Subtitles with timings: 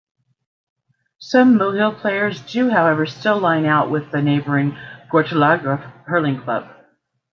[1.19, 4.75] Some Mohill players do however still line out with the neighbouring
[5.13, 6.67] Gortlettragh Hurling Club.